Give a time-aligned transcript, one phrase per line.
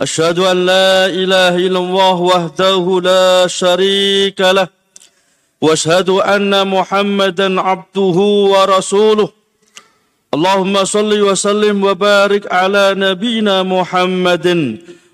[0.00, 4.68] أشهد أن لا إله إلا الله وحده لا شريك له
[5.60, 8.18] وأشهد أن محمدا عبده
[8.52, 9.28] ورسوله
[10.34, 14.46] اللهم صل وسلم وبارك على نبينا محمد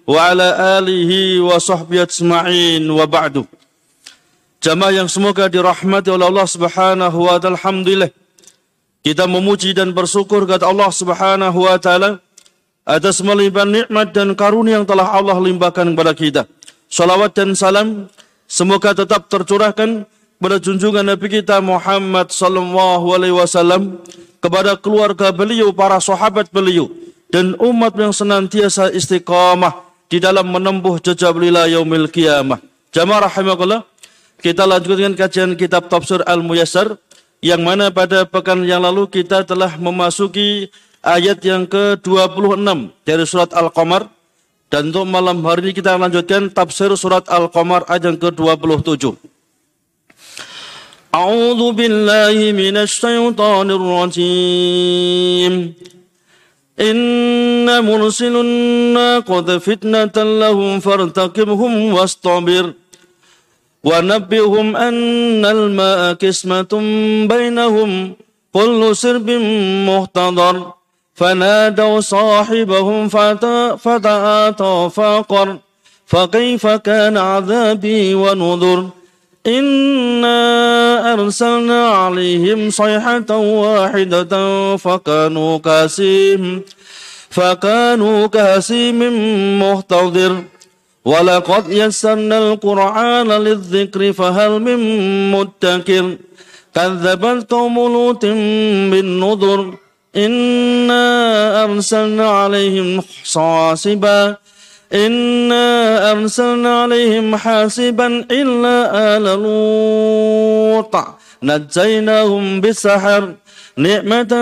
[0.06, 3.36] وعلى آله وصحبه أجمعين وبعد
[4.56, 7.54] Jamaah yang semoga dirahmati oleh Allah Subhanahu wa taala.
[7.54, 8.10] Alhamdulillah.
[9.04, 12.18] Kita memuji dan bersyukur kepada Allah Subhanahu wa taala
[12.86, 16.42] atas melimpah nikmat dan karunia yang telah Allah limpahkan kepada kita.
[16.86, 18.06] Salawat dan salam
[18.46, 23.98] semoga tetap tercurahkan kepada junjungan Nabi kita Muhammad sallallahu alaihi wasallam
[24.38, 26.86] kepada keluarga beliau, para sahabat beliau
[27.34, 32.62] dan umat yang senantiasa istiqamah di dalam menempuh jejak beliau yaumil qiyamah.
[32.94, 33.82] Jamaah rahimakumullah,
[34.38, 36.94] kita lanjutkan kajian kitab Tafsir Al-Muyassar
[37.42, 40.70] yang mana pada pekan yang lalu kita telah memasuki
[41.05, 42.61] ayat yang ke-26
[43.05, 44.09] dari surat Al-Qamar
[44.71, 49.17] dan untuk malam hari ini kita lanjutkan tafsir surat Al-Qamar ayat yang ke-27.
[51.11, 55.53] A'udzu billahi minasy syaithanir rajim.
[56.79, 58.49] Inna mursilun
[58.95, 62.79] naqad fitnatan lahum fartaqibhum wastabir.
[63.83, 66.73] ونبئهم أن الماء كسمة
[67.25, 67.89] بينهم
[68.53, 69.27] كل سرب
[69.89, 70.55] محتضر
[71.16, 73.08] فنادوا صاحبهم
[73.84, 75.56] فتعاطى فاقر
[76.06, 78.88] فكيف كان عذابي ونذر؟
[79.46, 84.32] إنا أرسلنا عليهم صيحة واحدة
[84.76, 86.62] فكانوا كاسيم
[87.30, 88.98] فكانوا كاسيم
[89.62, 90.42] محتضر
[91.04, 94.80] ولقد يسرنا القرآن للذكر فهل من
[95.32, 96.16] متكر
[96.74, 98.24] كذبت قوم لوط
[98.90, 99.74] بالنذر.
[100.16, 101.04] إنا
[101.64, 103.02] أرسلنا عليهم
[103.34, 104.36] حاصبا
[104.92, 105.66] إنا
[106.12, 108.76] أرسلنا عليهم حاسبا إلا
[109.16, 110.94] آل لوط
[111.42, 113.34] نجيناهم بسحر
[113.76, 114.32] نعمة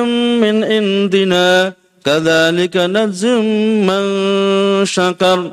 [0.43, 1.73] من عندنا
[2.05, 3.35] كذلك نجزي
[3.89, 4.05] من
[4.85, 5.53] شكر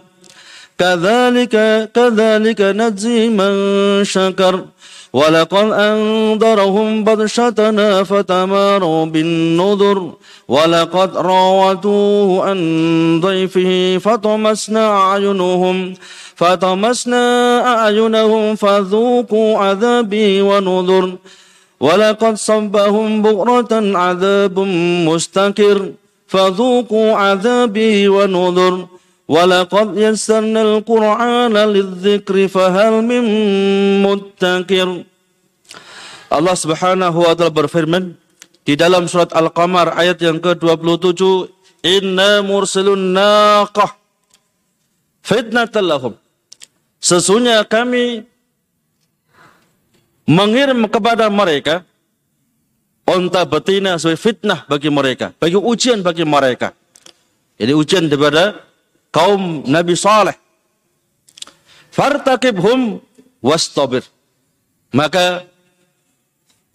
[0.79, 1.55] كذلك
[1.95, 3.53] كذلك نجزي من
[4.03, 4.65] شكر
[5.13, 10.11] ولقد أنذرهم بطشتنا فتماروا بالنذر.
[10.47, 12.59] ولقد راودوه عن
[13.23, 15.93] ضيفه فطمسنا أعينهم
[16.35, 17.25] فطمسنا
[17.67, 21.15] أعينهم فذوقوا عذابي ونذر.
[21.79, 24.59] ولقد صبهم بغرة عذاب
[25.09, 25.91] مستكر
[26.27, 28.85] فذوقوا عذابي ونذر.
[29.30, 33.22] ولقد يسرنا القرآن للذكر فهل من
[34.06, 34.88] مدكر
[36.26, 38.18] Allah Subhanahu wa taala berfirman
[38.66, 41.22] di dalam surat Al-Qamar ayat yang ke-27
[41.86, 43.94] Inna mursilun naqah
[45.22, 46.14] fitnatan lahum
[46.98, 48.26] Sesungguhnya kami
[50.26, 51.86] mengirim kepada mereka
[53.06, 56.74] onta betina sebagai fitnah bagi mereka, bagi ujian bagi mereka.
[57.56, 58.66] Jadi ujian daripada
[59.11, 60.35] kaum Nabi Saleh.
[61.91, 63.03] Fartakibhum
[63.43, 64.07] wastabir.
[64.95, 65.45] Maka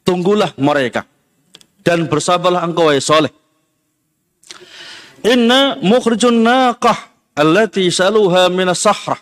[0.05, 1.09] tunggulah mereka
[1.81, 3.33] dan bersabarlah engkau wahai Saleh.
[5.27, 6.97] Inna mukhrijun naqah
[7.35, 9.19] allati saluha minas sahra.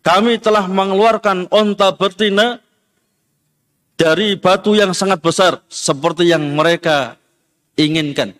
[0.00, 2.58] Kami telah mengeluarkan onta betina
[4.00, 7.20] dari batu yang sangat besar seperti yang mereka
[7.76, 8.32] inginkan.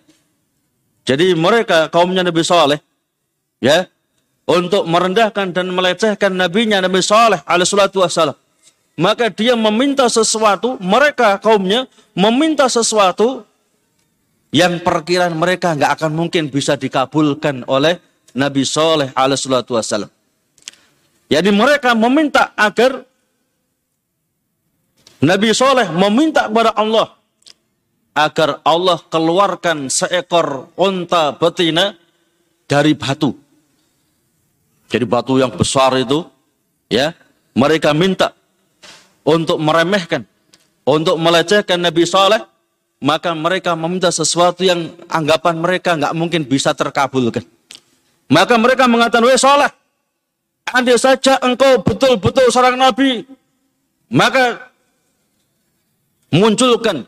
[1.05, 2.81] Jadi mereka kaumnya Nabi Saleh
[3.63, 3.87] ya
[4.49, 8.35] untuk merendahkan dan melecehkan nabinya Nabi Saleh alaihissalatu wassalam.
[8.99, 13.47] Maka dia meminta sesuatu, mereka kaumnya meminta sesuatu
[14.51, 18.03] yang perkiraan mereka nggak akan mungkin bisa dikabulkan oleh
[18.35, 20.11] Nabi Saleh alaihissalatu wassalam.
[21.31, 23.07] Jadi mereka meminta agar
[25.23, 27.15] Nabi Saleh meminta kepada Allah
[28.11, 31.95] agar Allah keluarkan seekor unta betina
[32.67, 33.50] dari batu.
[34.91, 36.27] Jadi batu yang besar itu,
[36.91, 37.15] ya,
[37.55, 38.35] mereka minta
[39.23, 40.27] untuk meremehkan,
[40.83, 42.43] untuk melecehkan Nabi Saleh,
[42.99, 47.47] maka mereka meminta sesuatu yang anggapan mereka nggak mungkin bisa terkabulkan.
[48.27, 49.71] Maka mereka mengatakan, weh Saleh,
[50.75, 53.27] andai saja engkau betul-betul seorang nabi,
[54.11, 54.71] maka
[56.35, 57.07] munculkan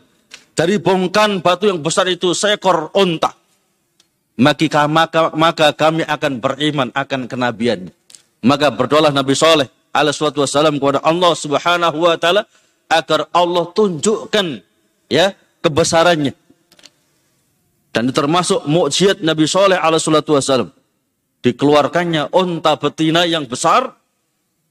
[0.54, 3.41] dari bongkan batu yang besar itu seekor onta.
[4.32, 7.92] Maka, maka, maka kami akan beriman akan kenabian.
[8.42, 12.48] Maka berdoalah Nabi Soleh alaihi wasallam kepada Allah Subhanahu wa taala
[12.88, 14.64] agar Allah tunjukkan
[15.12, 16.32] ya kebesarannya.
[17.92, 20.72] Dan termasuk mukjizat Nabi Soleh alaihi wasallam
[21.44, 23.92] dikeluarkannya onta betina yang besar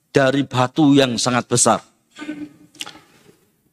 [0.09, 1.79] dari batu yang sangat besar.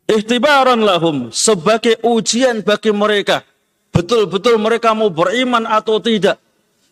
[0.08, 3.44] Ihtibaran lahum sebagai ujian bagi mereka.
[3.98, 6.38] Betul-betul mereka mau beriman atau tidak.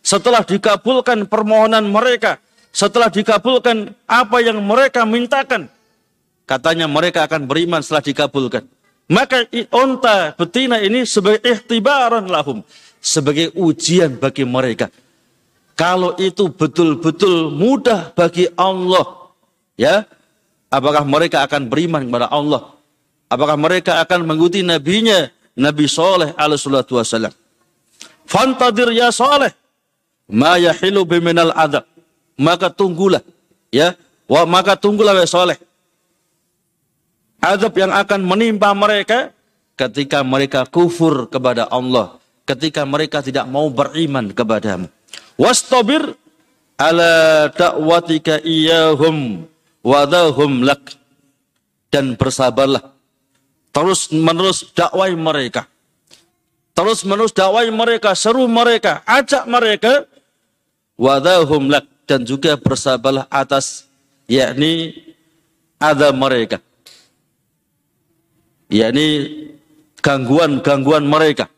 [0.03, 2.35] Setelah dikabulkan permohonan mereka.
[2.75, 5.71] Setelah dikabulkan apa yang mereka mintakan.
[6.43, 8.67] Katanya mereka akan beriman setelah dikabulkan.
[9.07, 12.59] Maka onta betina ini sebagai ihtibaran lahum.
[12.99, 14.91] Sebagai ujian bagi mereka.
[15.79, 19.31] Kalau itu betul-betul mudah bagi Allah.
[19.79, 20.03] Ya,
[20.67, 22.75] apakah mereka akan beriman kepada Allah
[23.27, 25.27] Apakah mereka akan mengikuti nabinya
[25.57, 27.33] Nabi Saleh alaihi salatu wasallam.
[28.29, 29.49] Fantadir ya Saleh
[30.29, 31.89] ma yahilu biminal adab.
[32.37, 33.25] Maka tunggulah
[33.73, 33.97] ya,
[34.29, 35.57] wa maka tunggulah ya Saleh.
[37.41, 39.33] Azab yang akan menimpa mereka
[39.73, 44.89] ketika mereka kufur kepada Allah, ketika mereka tidak mau beriman kepadamu.
[45.37, 46.17] Wastabir
[46.77, 49.49] ala da'watika iyahum
[49.81, 50.93] wadahum lak.
[51.87, 52.96] Dan bersabarlah
[53.77, 55.69] Terus menerus dakwai mereka.
[56.73, 60.09] Terus menerus dakwai mereka, seru mereka, ajak mereka.
[60.97, 61.85] Wadahum lak.
[62.07, 63.85] Dan juga bersabarlah atas
[64.31, 64.97] yakni
[65.77, 66.57] ada mereka.
[68.71, 69.05] Yakni
[70.01, 71.51] gangguan-gangguan mereka.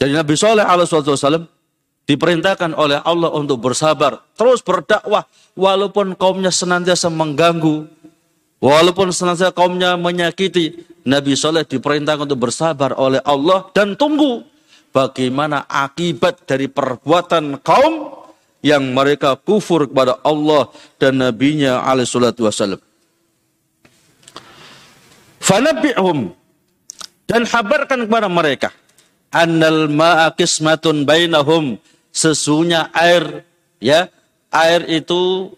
[0.00, 1.46] Jadi Nabi Saleh alaihi
[2.08, 7.86] diperintahkan oleh Allah untuk bersabar, terus berdakwah walaupun kaumnya senantiasa mengganggu,
[8.62, 14.46] Walaupun senantiasa kaumnya menyakiti, Nabi Soleh diperintahkan untuk bersabar oleh Allah dan tunggu
[14.94, 18.22] bagaimana akibat dari perbuatan kaum
[18.62, 20.70] yang mereka kufur kepada Allah
[21.02, 22.46] dan Nabi-Nya alaihi salatu.
[25.42, 26.30] Fanabi'hum
[27.26, 28.70] dan habarkan kepada mereka
[29.34, 31.82] annal ma'a qismatun bainahum
[32.14, 33.42] sesungguhnya air
[33.82, 34.06] ya
[34.54, 35.50] air itu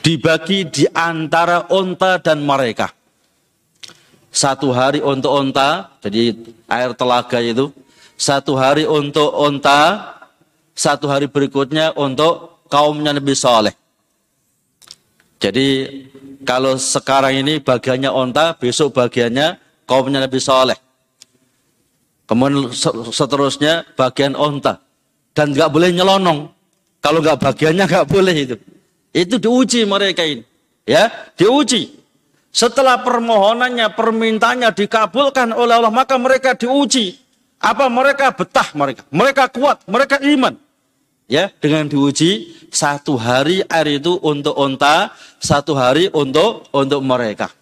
[0.00, 2.95] dibagi di antara onta dan mereka.
[4.36, 6.36] Satu hari untuk onta, jadi
[6.68, 7.72] air telaga itu.
[8.20, 10.12] Satu hari untuk onta,
[10.76, 13.72] satu hari berikutnya untuk kaumnya Nabi Saleh.
[15.40, 15.88] Jadi
[16.44, 19.56] kalau sekarang ini bagiannya onta, besok bagiannya
[19.88, 20.76] kaumnya Nabi Saleh.
[22.28, 22.76] Kemudian
[23.08, 24.84] seterusnya bagian onta.
[25.32, 26.52] Dan nggak boleh nyelonong.
[27.00, 28.56] Kalau nggak bagiannya nggak boleh itu.
[29.16, 30.44] Itu diuji mereka ini.
[30.84, 31.08] Ya,
[31.40, 32.04] diuji.
[32.56, 37.20] Setelah permohonannya, permintaannya dikabulkan oleh Allah, maka mereka diuji.
[37.60, 39.04] Apa mereka betah mereka?
[39.12, 40.56] Mereka kuat, mereka iman.
[41.28, 47.52] Ya, dengan diuji satu hari air itu untuk onta, satu hari untuk untuk mereka.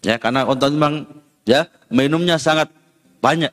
[0.00, 1.04] Ya, karena onta memang
[1.44, 2.72] ya minumnya sangat
[3.20, 3.52] banyak.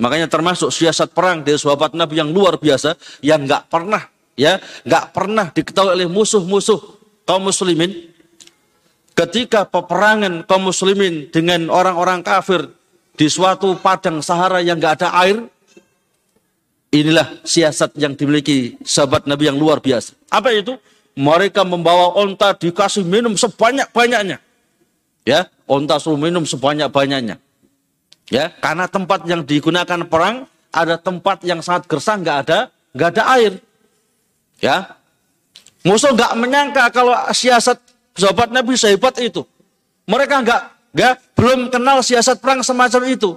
[0.00, 5.04] Makanya termasuk siasat perang dari sahabat Nabi yang luar biasa yang nggak pernah ya nggak
[5.16, 6.76] pernah diketahui oleh musuh-musuh
[7.24, 8.15] kaum muslimin
[9.16, 12.68] ketika peperangan kaum muslimin dengan orang-orang kafir
[13.16, 15.40] di suatu padang Sahara yang nggak ada air
[16.92, 20.12] inilah siasat yang dimiliki sahabat Nabi yang luar biasa.
[20.28, 20.76] Apa itu?
[21.16, 24.36] Mereka membawa onta dikasih minum sebanyak-banyaknya.
[25.24, 27.40] Ya onta suruh minum sebanyak-banyaknya.
[28.28, 32.58] Ya karena tempat yang digunakan perang ada tempat yang sangat gersang nggak ada
[32.92, 33.52] nggak ada air.
[34.60, 34.92] Ya.
[35.88, 37.80] Musuh nggak menyangka kalau siasat
[38.16, 39.44] sahabat Nabi sehebat itu.
[40.08, 40.62] Mereka nggak
[40.96, 43.36] nggak belum kenal siasat perang semacam itu.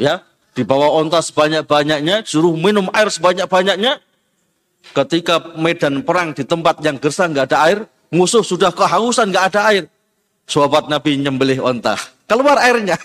[0.00, 0.24] Ya,
[0.56, 4.00] dibawa onta sebanyak-banyaknya, suruh minum air sebanyak-banyaknya.
[4.96, 7.78] Ketika medan perang di tempat yang gersang nggak ada air,
[8.10, 9.84] musuh sudah kehausan nggak ada air.
[10.48, 11.94] Sahabat Nabi nyembelih onta,
[12.26, 12.98] keluar airnya.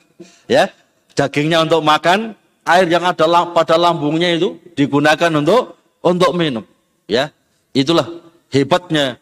[0.50, 0.68] ya,
[1.16, 2.36] dagingnya untuk makan,
[2.68, 6.66] air yang ada pada lambungnya itu digunakan untuk untuk minum.
[7.08, 7.32] Ya,
[7.72, 8.06] itulah
[8.52, 9.21] hebatnya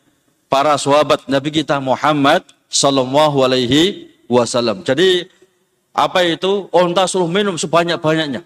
[0.50, 4.82] para sahabat Nabi kita Muhammad Sallallahu Alaihi Wasallam.
[4.82, 5.30] Jadi
[5.94, 8.42] apa itu onta suruh minum sebanyak-banyaknya.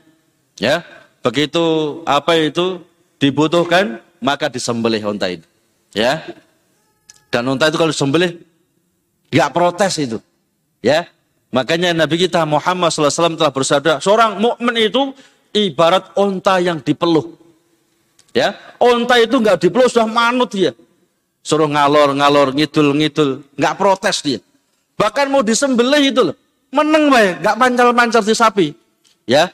[0.61, 0.85] Ya,
[1.25, 2.85] begitu apa itu
[3.19, 5.49] dibutuhkan maka disembelih onta itu.
[5.97, 6.23] Ya,
[7.33, 8.39] dan onta itu kalau disembelih
[9.33, 10.19] nggak protes itu.
[10.85, 11.09] Ya,
[11.49, 15.17] makanya Nabi kita Muhammad SAW telah bersabda, seorang mukmin itu
[15.57, 17.35] ibarat onta yang dipeluh.
[18.35, 20.75] Ya, onta itu nggak dipeluk sudah manut dia.
[21.45, 24.41] Suruh ngalor, ngalor, ngidul, ngidul, nggak protes dia.
[24.97, 26.37] Bahkan mau disembelih itu loh.
[26.73, 28.67] Meneng baik, nggak pancal-pancal di sapi.
[29.29, 29.53] Ya,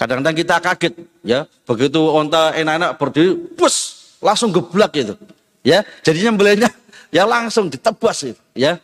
[0.00, 0.96] kadang-kadang kita kaget.
[1.20, 5.12] Ya, begitu onta enak-enak berdiri, bus, langsung geblak itu.
[5.60, 6.72] Ya, jadinya nyembelihnya
[7.16, 8.40] ya langsung ditebas itu.
[8.56, 8.80] Ya,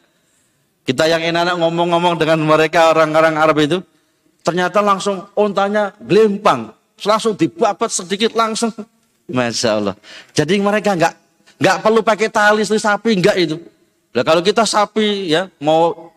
[0.85, 3.81] kita yang enak-enak ngomong-ngomong dengan mereka orang-orang Arab itu,
[4.45, 6.69] ternyata langsung ontanya gelempang,
[7.01, 8.77] langsung dibabat sedikit langsung.
[9.27, 9.97] Masya Allah.
[10.37, 11.26] Jadi mereka nggak
[11.57, 13.57] nggak perlu pakai tali sapi nggak itu.
[14.17, 16.13] Nah, kalau kita sapi ya mau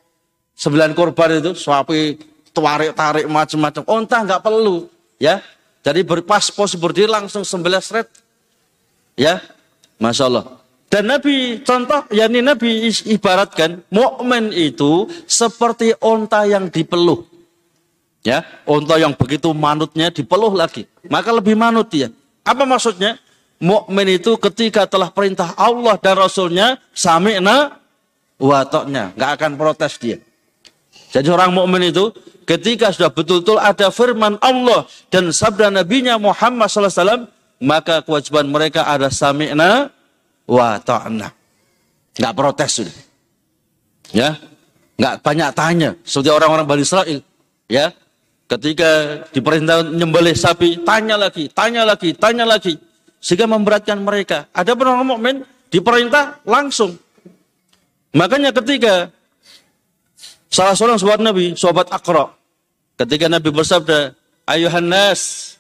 [0.55, 2.15] sembilan korban itu sapi
[2.51, 4.87] tarik tarik macam-macam, onta nggak perlu
[5.19, 5.39] ya.
[5.79, 8.07] Jadi berpas pos berdiri langsung sembilan seret
[9.15, 9.39] ya,
[9.95, 10.59] masya Allah.
[10.89, 17.23] Dan Nabi contoh, yakni Nabi ibaratkan mukmin itu seperti onta yang dipeluh.
[18.25, 22.11] Ya, onta yang begitu manutnya dipeluh lagi, maka lebih manut dia.
[22.43, 23.15] Apa maksudnya?
[23.59, 27.75] Mukmin itu ketika telah perintah Allah dan Rasulnya, sami'na
[28.39, 30.15] wa ta'na, nggak akan protes dia.
[31.11, 32.15] Jadi orang mukmin itu
[32.47, 37.27] ketika sudah betul-betul ada firman Allah dan sabda nabinya Muhammad SAW,
[37.59, 39.91] maka kewajiban mereka ada sami'na
[40.47, 41.27] wa ta'na.
[42.15, 42.95] Enggak protes sudah.
[44.15, 44.39] Ya.
[44.95, 47.19] Enggak banyak tanya seperti orang-orang Bani Israel,
[47.67, 47.91] ya.
[48.47, 52.88] Ketika diperintah nyembelih sapi, tanya lagi, tanya lagi, tanya lagi
[53.19, 54.47] sehingga memberatkan mereka.
[54.55, 55.35] Ada orang mukmin
[55.69, 56.95] diperintah langsung.
[58.15, 59.13] Makanya ketika
[60.49, 62.33] salah seorang sahabat Nabi, sahabat Aqra,
[62.97, 64.17] ketika Nabi bersabda,
[64.49, 65.53] "Ayuhan nas,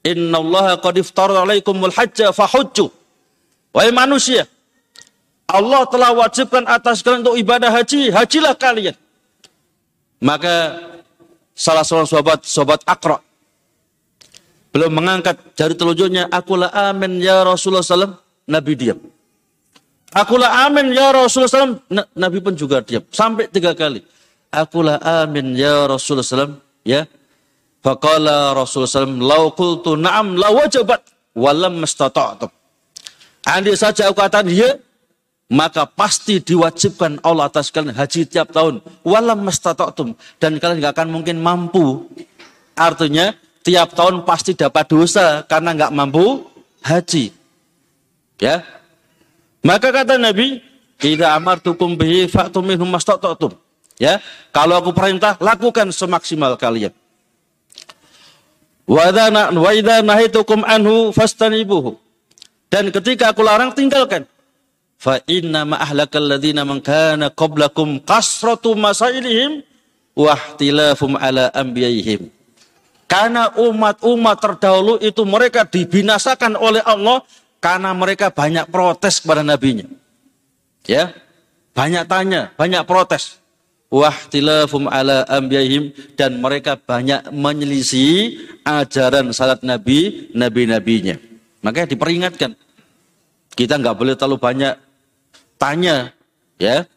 [0.00, 1.92] innallaha qad iftarada alaikumul
[2.32, 2.88] fahujju."
[3.76, 4.48] Wahai manusia,
[5.44, 8.96] Allah telah wajibkan atas kalian untuk ibadah haji, hajilah kalian.
[10.24, 10.80] Maka
[11.52, 13.20] salah seorang sahabat, sahabat Akra,
[14.76, 18.12] belum mengangkat jari telunjuknya, akulah amin ya Rasulullah SAW,
[18.44, 19.00] Nabi diam.
[20.12, 21.80] Akulah amin ya Rasulullah SAW,
[22.12, 23.00] Nabi pun juga diam.
[23.08, 24.04] Sampai tiga kali.
[24.52, 27.08] Akulah amin ya Rasulullah SAW, ya.
[27.80, 31.00] Faqala Rasulullah SAW, lau kultu na'am la wajabat,
[31.32, 32.52] walam mastata'atum.
[33.48, 34.76] Andai saja aku katakan ya,
[35.48, 38.84] maka pasti diwajibkan Allah atas kalian haji tiap tahun.
[39.08, 40.12] Walam mastata'tum.
[40.36, 42.12] Dan kalian nggak akan mungkin mampu.
[42.76, 43.32] Artinya
[43.66, 46.46] tiap tahun pasti dapat dosa karena nggak mampu
[46.86, 47.34] haji.
[48.38, 48.62] Ya.
[49.66, 50.62] Maka kata Nabi,
[51.02, 53.58] tidak amartukum bihi fa'tum minhum mastata'tum.
[53.98, 54.22] Ya,
[54.54, 56.94] kalau aku perintah lakukan semaksimal kalian.
[58.86, 59.10] Wa
[59.74, 61.98] idza nahitukum anhu fastanibuhu.
[62.70, 64.28] Dan ketika aku larang tinggalkan.
[64.96, 69.60] Fa inna ma ahlakal ladzina man kana qablakum kasratu masailihim
[70.16, 72.35] wa ihtilafum ala anbiya'ihim.
[73.06, 77.22] Karena umat-umat terdahulu itu mereka dibinasakan oleh Allah
[77.62, 79.86] karena mereka banyak protes kepada nabinya.
[80.86, 81.14] Ya.
[81.70, 83.38] Banyak tanya, banyak protes.
[83.86, 91.14] Wahtilafum ala anbiya'ihim dan mereka banyak menyelisih ajaran salat nabi, nabi-nabinya.
[91.62, 92.58] Makanya diperingatkan.
[93.54, 94.74] Kita nggak boleh terlalu banyak
[95.60, 96.10] tanya,
[96.58, 96.88] ya.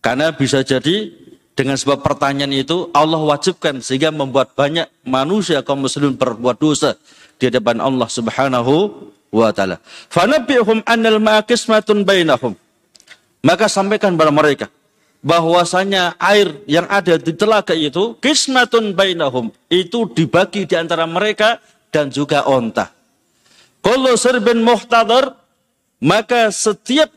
[0.00, 1.12] Karena bisa jadi
[1.54, 6.96] dengan sebab pertanyaan itu Allah wajibkan sehingga membuat banyak manusia kaum muslimin berbuat dosa
[7.36, 8.74] di hadapan Allah Subhanahu
[9.34, 9.78] wa taala.
[10.08, 12.54] Fanabihum annal ma'qismatun bainahum.
[13.40, 14.66] Maka sampaikan kepada mereka
[15.20, 21.60] bahwasanya air yang ada di telaga itu kismatun bainahum itu dibagi di antara mereka
[21.92, 22.92] dan juga onta.
[23.80, 25.40] Kalau serbin muhtadar,
[26.04, 27.08] maka setiap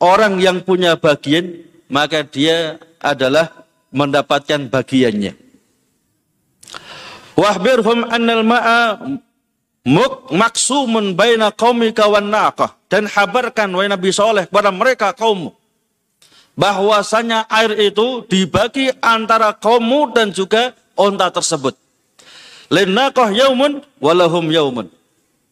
[0.00, 1.60] orang yang punya bagian,
[1.92, 3.52] maka dia adalah
[3.96, 5.32] mendapatkan bagiannya.
[7.36, 9.00] Wahbirhum annal ma'a
[10.32, 15.56] maksumun baina qaumika wan naqah dan habarkan wahai Nabi Saleh kepada mereka kaummu
[16.56, 21.76] bahwasanya air itu dibagi antara kaummu dan juga onta tersebut.
[22.72, 24.90] Linnaqah yaumun walahum yaumun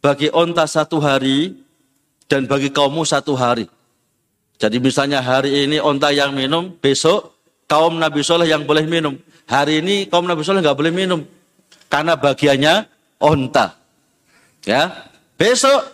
[0.02, 1.54] bagi onta satu hari
[2.26, 3.70] dan bagi kaummu satu hari.
[4.58, 7.34] Jadi misalnya hari ini onta yang minum, besok
[7.68, 9.16] kaum Nabi Soleh yang boleh minum.
[9.44, 11.20] Hari ini kaum Nabi Soleh nggak boleh minum
[11.92, 12.88] karena bagiannya
[13.20, 13.76] onta.
[14.64, 15.84] Ya, besok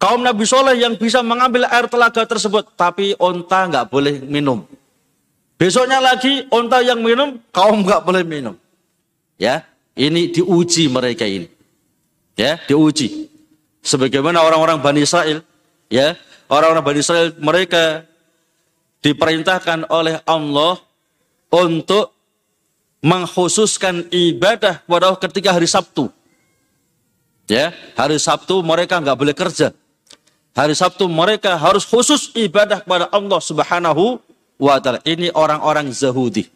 [0.00, 4.64] kaum Nabi Soleh yang bisa mengambil air telaga tersebut, tapi onta nggak boleh minum.
[5.58, 8.54] Besoknya lagi onta yang minum, kaum nggak boleh minum.
[9.36, 9.66] Ya,
[9.98, 11.50] ini diuji mereka ini.
[12.38, 13.28] Ya, diuji
[13.82, 15.42] sebagaimana orang-orang Bani Israel,
[15.90, 16.14] ya,
[16.46, 18.06] orang-orang Bani Israel mereka
[19.02, 20.78] diperintahkan oleh Allah
[21.48, 22.12] untuk
[23.00, 26.10] mengkhususkan ibadah pada ketika hari Sabtu.
[27.48, 29.72] Ya, hari Sabtu mereka nggak boleh kerja.
[30.52, 34.20] Hari Sabtu mereka harus khusus ibadah kepada Allah Subhanahu
[34.60, 35.00] wa taala.
[35.06, 36.50] Ini orang-orang Yahudi.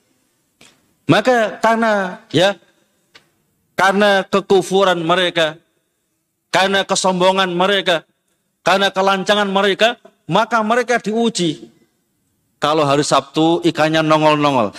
[1.07, 2.59] Maka karena ya
[3.79, 5.57] karena kekufuran mereka,
[6.53, 8.05] karena kesombongan mereka,
[8.63, 9.97] karena kelancangan mereka,
[10.29, 11.71] maka mereka diuji.
[12.63, 14.71] Kalau hari Sabtu ikannya nongol-nongol.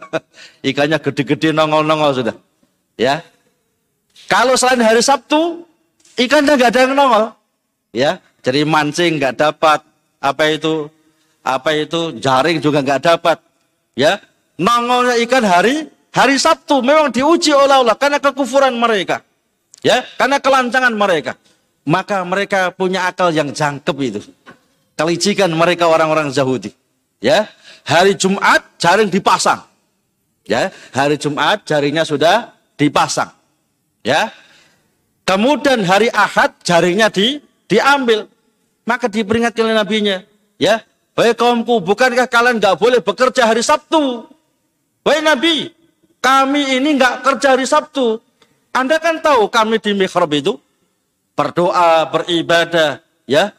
[0.68, 2.36] ikannya gede-gede nongol-nongol sudah.
[3.00, 3.24] Ya,
[4.28, 5.64] kalau selain hari Sabtu,
[6.20, 7.24] ikannya nggak ada yang nongol.
[7.92, 9.80] Ya, jadi mancing nggak dapat.
[10.20, 10.92] Apa itu?
[11.40, 12.20] Apa itu?
[12.20, 13.40] Jaring juga nggak dapat.
[13.96, 14.20] Ya,
[14.60, 19.24] nongolnya ikan hari hari Sabtu memang diuji oleh Allah karena kekufuran mereka.
[19.80, 21.40] Ya, karena kelancangan mereka.
[21.88, 24.20] Maka mereka punya akal yang jangkep itu.
[24.94, 26.81] Kelicikan mereka orang-orang Yahudi.
[27.22, 27.46] Ya,
[27.86, 29.62] hari Jumat jaring dipasang.
[30.42, 33.30] Ya, hari Jumat jaringnya sudah dipasang.
[34.02, 34.34] Ya.
[35.22, 37.38] Kemudian hari Ahad jaringnya di
[37.70, 38.26] diambil.
[38.82, 40.26] Maka diperingatkan oleh nabinya,
[40.58, 40.82] ya.
[41.14, 44.26] Baik kaumku, bukankah kalian nggak boleh bekerja hari Sabtu?
[45.06, 45.70] Baik Nabi,
[46.18, 48.18] kami ini nggak kerja hari Sabtu.
[48.74, 50.58] Anda kan tahu kami di mihrab itu
[51.38, 52.98] berdoa, beribadah,
[53.28, 53.52] ya.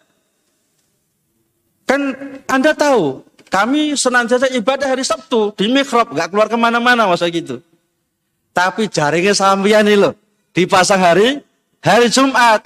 [1.87, 2.17] Kan
[2.49, 3.21] Anda tahu,
[3.53, 7.61] kami senantiasa ibadah hari Sabtu di mihrab, nggak keluar ke mana-mana masa gitu.
[8.49, 10.17] Tapi jaringnya sambian nih loh
[10.57, 11.37] dipasang hari
[11.77, 12.65] hari Jumat.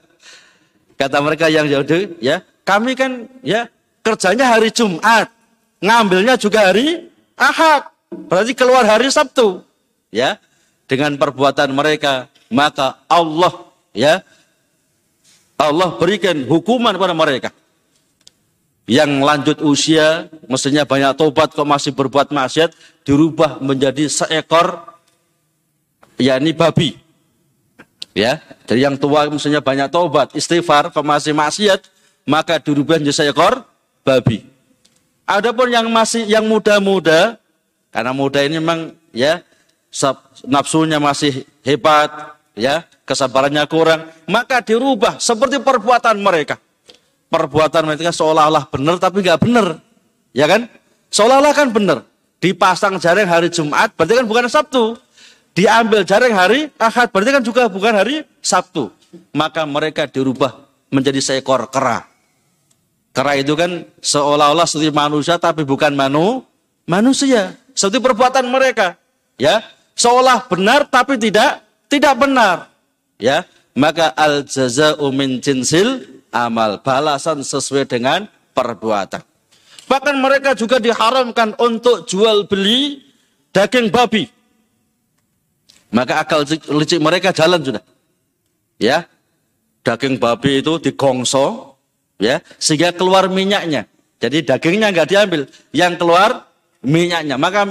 [1.00, 3.68] Kata mereka yang Yahudi, ya, kami kan ya
[4.00, 5.28] kerjanya hari Jumat,
[5.84, 7.92] ngambilnya juga hari Ahad.
[8.08, 9.60] Berarti keluar hari Sabtu.
[10.08, 10.40] Ya.
[10.88, 13.64] Dengan perbuatan mereka, maka Allah
[13.96, 14.20] ya
[15.56, 17.48] Allah berikan hukuman kepada mereka.
[18.82, 22.74] Yang lanjut usia, mestinya banyak tobat kok masih berbuat maksiat,
[23.06, 24.82] dirubah menjadi seekor
[26.18, 26.98] yakni babi.
[28.12, 31.86] Ya, jadi yang tua misalnya banyak tobat, istighfar, masih maksiat,
[32.26, 33.62] maka dirubah menjadi seekor
[34.02, 34.44] babi.
[35.24, 37.38] Adapun yang masih yang muda-muda,
[37.94, 39.40] karena muda ini memang ya
[40.44, 46.58] nafsunya masih hebat, ya kesabarannya kurang, maka dirubah seperti perbuatan mereka.
[47.32, 49.80] Perbuatan mereka seolah-olah benar tapi nggak benar,
[50.36, 50.68] ya kan?
[51.08, 52.04] Seolah-olah kan benar.
[52.44, 55.00] Dipasang jaring hari Jumat, berarti kan bukan Sabtu
[55.52, 58.92] diambil jaring hari Ahad, berarti kan juga bukan hari Sabtu.
[59.36, 62.08] Maka mereka dirubah menjadi seekor kera.
[63.12, 66.44] Kera itu kan seolah-olah seperti manusia tapi bukan manu,
[66.88, 67.56] manusia.
[67.76, 68.96] Seperti perbuatan mereka,
[69.36, 69.60] ya.
[69.92, 71.60] Seolah benar tapi tidak
[71.92, 72.72] tidak benar.
[73.20, 73.44] Ya,
[73.76, 79.20] maka al jaza'u min jinsil amal, balasan sesuai dengan perbuatan.
[79.86, 83.04] Bahkan mereka juga diharamkan untuk jual beli
[83.52, 84.24] daging babi.
[85.92, 87.84] Maka akal licik mereka jalan sudah.
[88.80, 89.04] Ya.
[89.82, 91.74] Daging babi itu digongso
[92.22, 93.90] ya, sehingga keluar minyaknya.
[94.22, 95.42] Jadi dagingnya nggak diambil,
[95.74, 96.46] yang keluar
[96.86, 97.34] minyaknya.
[97.34, 97.66] Maka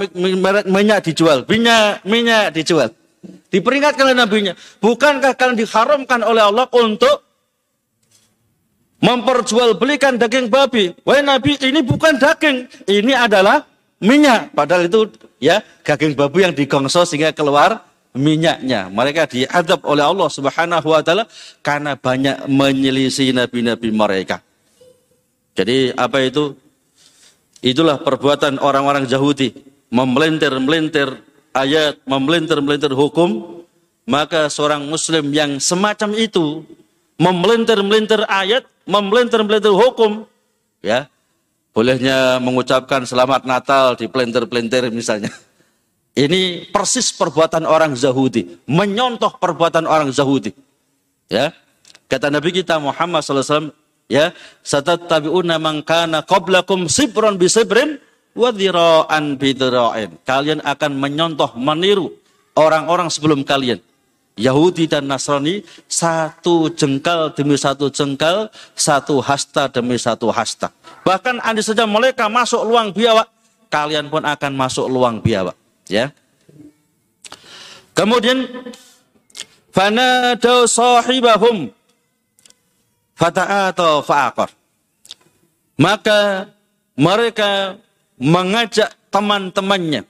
[0.68, 2.92] minyak dijual, minyak minyak dijual.
[3.48, 4.52] Diperingatkan oleh nabinya,
[4.84, 7.31] bukankah kalian diharamkan oleh Allah untuk
[9.02, 10.94] memperjualbelikan daging babi?
[11.02, 13.66] Wahai Nabi, ini bukan daging, ini adalah
[13.98, 14.54] minyak.
[14.54, 15.10] Padahal itu
[15.42, 17.82] ya daging babi yang digongso sehingga keluar
[18.14, 18.88] minyaknya.
[18.88, 21.26] Mereka diadab oleh Allah Subhanahu wa taala
[21.60, 24.40] karena banyak menyelisih nabi-nabi mereka.
[25.52, 26.56] Jadi apa itu?
[27.62, 29.54] Itulah perbuatan orang-orang Yahudi,
[29.94, 31.14] memelintir-melintir
[31.54, 33.62] ayat, memelintir-melintir hukum,
[34.02, 36.66] maka seorang muslim yang semacam itu
[37.22, 40.26] memelintir-melintir ayat, memelintir-melintir hukum,
[40.82, 41.06] ya,
[41.70, 45.30] bolehnya mengucapkan selamat Natal di pelintir-pelintir misalnya.
[46.12, 50.52] Ini persis perbuatan orang Yahudi, menyontoh perbuatan orang Yahudi.
[51.30, 51.56] Ya.
[52.04, 53.72] Kata Nabi kita Muhammad SAW,
[54.10, 57.96] ya, satatabi'una man kana qablakum sibran bi sibrin
[58.36, 60.20] wa dhira'an bi dhira'in.
[60.28, 62.12] Kalian akan menyontoh, meniru
[62.52, 63.80] orang-orang sebelum kalian.
[64.32, 70.72] Yahudi dan Nasrani satu jengkal demi satu jengkal, satu hasta demi satu hasta.
[71.04, 73.28] Bahkan anda saja mereka masuk luang biawak,
[73.68, 75.52] kalian pun akan masuk luang biawak.
[75.84, 76.16] Ya.
[77.92, 78.48] Kemudian
[79.68, 81.68] fanadau sahibahum
[83.12, 84.48] fata'ata fa'aqar.
[85.76, 86.48] Maka
[86.96, 87.76] mereka
[88.16, 90.08] mengajak teman-temannya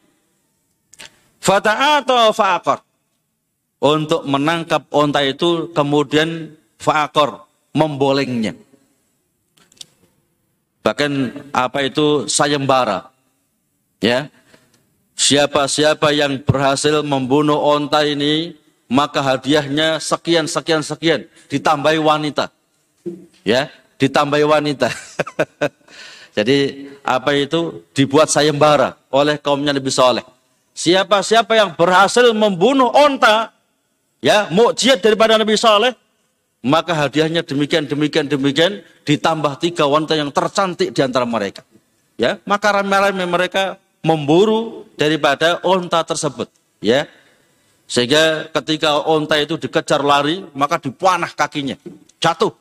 [1.43, 2.92] fata'ata fa'aqar
[3.83, 7.43] untuk menangkap onta itu kemudian fa'aqar
[7.75, 8.55] membolengnya.
[10.87, 11.13] Bahkan
[11.51, 13.11] apa itu sayembara.
[14.03, 14.31] Ya,
[15.23, 18.59] Siapa-siapa yang berhasil membunuh onta ini,
[18.91, 22.51] maka hadiahnya sekian sekian sekian ditambahi wanita.
[23.47, 23.71] Ya,
[24.03, 24.91] ditambahi wanita.
[26.37, 30.25] Jadi apa itu dibuat sayembara oleh kaumnya Nabi Soleh.
[30.75, 33.53] Siapa-siapa yang berhasil membunuh onta,
[34.23, 35.93] ya mukjizat daripada Nabi Soleh,
[36.63, 41.67] maka hadiahnya demikian demikian demikian ditambah tiga wanita yang tercantik di antara mereka.
[42.15, 46.47] Ya, maka ramai-ramai mereka memburu daripada onta tersebut.
[46.79, 47.11] Ya,
[47.91, 51.75] sehingga ketika onta itu dikejar lari, maka dipanah kakinya,
[52.23, 52.55] jatuh.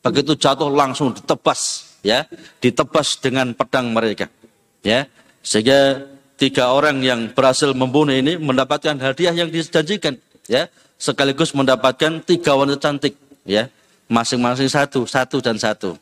[0.00, 2.24] Begitu jatuh langsung ditebas, ya,
[2.62, 4.32] ditebas dengan pedang mereka.
[4.80, 5.10] Ya,
[5.44, 6.08] sehingga
[6.40, 10.16] tiga orang yang berhasil membunuh ini mendapatkan hadiah yang dijanjikan,
[10.48, 13.16] ya, sekaligus mendapatkan tiga wanita cantik,
[13.48, 13.72] ya,
[14.04, 15.96] masing-masing satu, satu dan satu.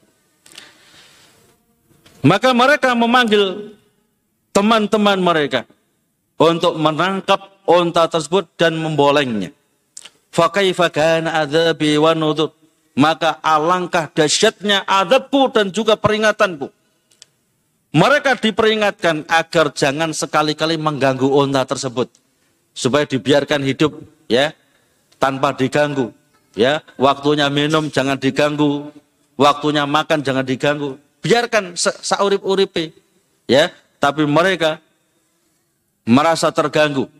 [2.26, 3.78] Maka mereka memanggil
[4.50, 5.62] teman-teman mereka
[6.34, 9.54] untuk menangkap onta tersebut dan membolengnya.
[12.98, 16.74] Maka alangkah dahsyatnya adabku dan juga peringatanku.
[17.94, 22.10] Mereka diperingatkan agar jangan sekali-kali mengganggu onta tersebut.
[22.74, 23.94] Supaya dibiarkan hidup
[24.26, 24.50] ya
[25.18, 26.14] tanpa diganggu.
[26.56, 28.90] Ya, waktunya minum jangan diganggu,
[29.38, 30.98] waktunya makan jangan diganggu.
[31.22, 32.90] Biarkan saurip-uripe.
[33.46, 33.70] Ya,
[34.02, 34.82] tapi mereka
[36.08, 37.10] merasa terganggu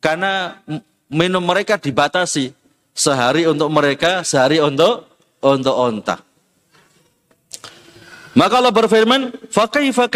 [0.00, 0.60] karena
[1.08, 2.52] minum mereka dibatasi
[2.92, 5.08] sehari untuk mereka, sehari untuk
[5.40, 6.20] untuk onta.
[8.36, 10.10] Maka Allah berfirman, "Fakaifa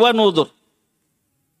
[0.00, 0.48] wa nudur?"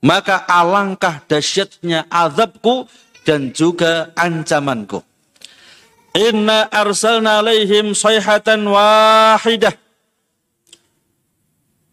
[0.00, 2.86] Maka alangkah dahsyatnya azabku
[3.26, 5.02] dan juga ancamanku.
[6.14, 9.74] Inna arsalna alaihim sayhatan wahidah.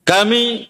[0.06, 0.69] Kami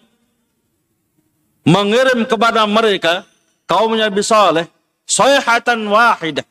[1.68, 3.28] mengirim kepada mereka
[3.68, 4.66] kaumnya Nabi Saleh
[5.04, 6.48] sayhatan wahidah.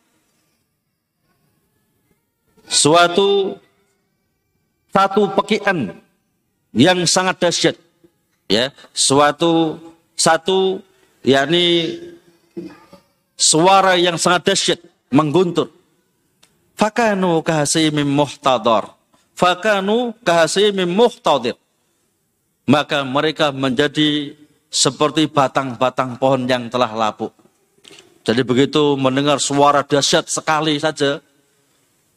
[2.69, 3.59] Suatu
[4.93, 5.97] satu pekian
[6.71, 7.75] yang sangat dahsyat
[8.45, 9.81] ya suatu
[10.13, 10.81] satu
[11.25, 11.97] yakni
[13.33, 15.69] suara yang sangat dahsyat mengguntur
[16.77, 18.93] fakanu kahasimim muhtadar
[19.33, 21.57] fakanu kahasimim muhtadir
[22.67, 24.35] maka mereka menjadi
[24.73, 27.29] seperti batang-batang pohon yang telah lapuk.
[28.25, 31.21] Jadi begitu mendengar suara dahsyat sekali saja,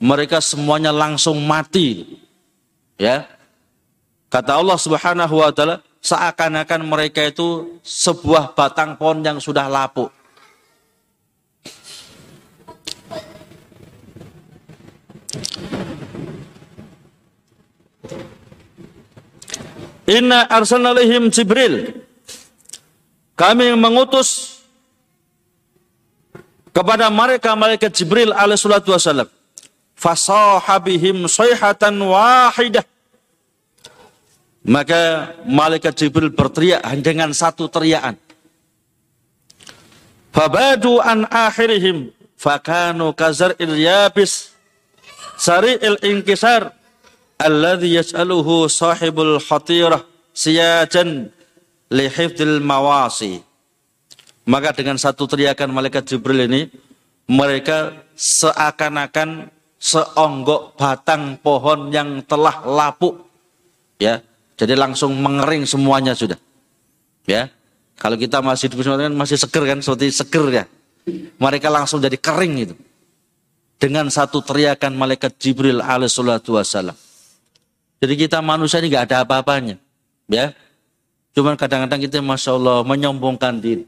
[0.01, 2.17] mereka semuanya langsung mati.
[2.97, 3.29] Ya.
[4.33, 10.09] Kata Allah Subhanahu wa taala, seakan-akan mereka itu sebuah batang pohon yang sudah lapuk.
[20.07, 21.99] Inna arsalnalihim Jibril
[23.35, 24.63] kami mengutus
[26.71, 29.29] kepada mereka malaikat Jibril alaihi salatu wasallam.
[29.97, 32.85] Fasahabihim sayhatan wahidah.
[34.67, 38.21] Maka malaikat Jibril berteriak dengan satu teriakan.
[40.37, 44.53] Fabadu an akhirihim fakanu kazar il yabis
[45.81, 46.76] il inkisar
[47.41, 50.05] alladhi yas'aluhu sahibul khatirah
[50.37, 51.33] siyajan
[51.93, 53.41] lihifdil mawasi.
[54.47, 56.71] Maka dengan satu teriakan malaikat Jibril ini,
[57.27, 63.27] mereka seakan-akan seonggok batang pohon yang telah lapuk.
[63.99, 64.23] Ya,
[64.55, 66.39] jadi langsung mengering semuanya sudah.
[67.27, 67.51] Ya,
[67.99, 70.65] kalau kita masih di kan masih seger kan, seperti seger ya.
[71.43, 72.75] Mereka langsung jadi kering itu.
[73.77, 76.97] Dengan satu teriakan malaikat Jibril alaihissalatu wassalam.
[78.03, 79.81] Jadi kita manusia ini nggak ada apa-apanya.
[80.27, 80.53] Ya,
[81.37, 83.85] Cuman kadang-kadang kita Masya Allah menyombongkan diri.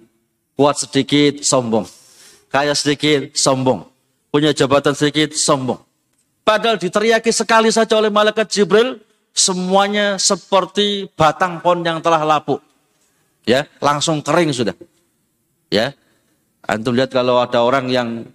[0.52, 1.88] Kuat sedikit, sombong.
[2.52, 3.88] Kaya sedikit, sombong.
[4.28, 5.80] Punya jabatan sedikit, sombong.
[6.44, 9.00] Padahal diteriaki sekali saja oleh malaikat Jibril,
[9.32, 12.60] semuanya seperti batang pohon yang telah lapuk.
[13.48, 14.76] Ya, langsung kering sudah.
[15.72, 15.96] Ya.
[16.68, 18.28] Antum lihat kalau ada orang yang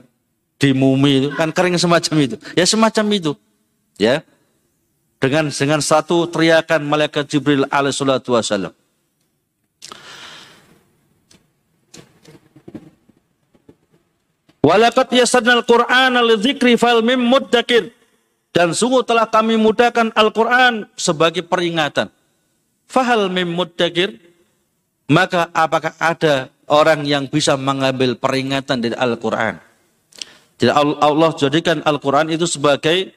[0.58, 2.36] di mumi itu kan kering semacam itu.
[2.58, 3.32] Ya semacam itu.
[4.02, 4.26] Ya.
[5.24, 8.76] Dengan dengan satu teriakan malaikat Jibril alaihi salatu wasallam.
[14.60, 17.96] Walakat yasadnal Qur'an al-dzikri fal mim muddakir.
[18.52, 22.12] Dan sungguh telah kami mudahkan Al-Quran sebagai peringatan.
[22.92, 24.20] Fahal mim muddakir.
[25.08, 29.56] Maka apakah ada orang yang bisa mengambil peringatan dari Al-Quran?
[30.60, 33.16] Jadi Allah jadikan Al-Quran itu sebagai